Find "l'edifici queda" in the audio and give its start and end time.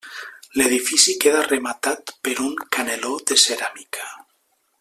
0.59-1.43